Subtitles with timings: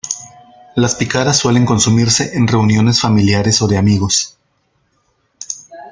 [0.73, 4.35] Las picadas suelen consumirse en reuniones familiares o de amigos.